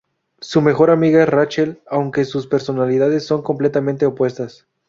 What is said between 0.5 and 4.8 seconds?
mejor amiga es Rachel, aunque sus personalidades son completamente opuestas.